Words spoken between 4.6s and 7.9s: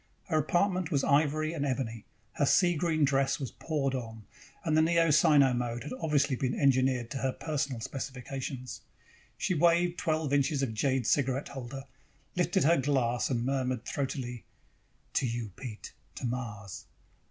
and the Neo Sino mode had obviously been engineered to her personal